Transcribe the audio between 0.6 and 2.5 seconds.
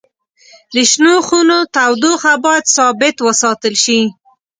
د شنو خونو تودوخه